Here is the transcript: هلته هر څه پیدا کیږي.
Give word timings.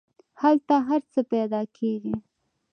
هلته 0.41 0.75
هر 0.87 1.01
څه 1.11 1.19
پیدا 1.31 1.61
کیږي. 1.77 2.15